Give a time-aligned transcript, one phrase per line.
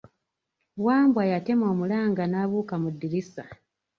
[0.85, 3.43] Wambwa yattema omulanga n'abuuka mu ddirisa.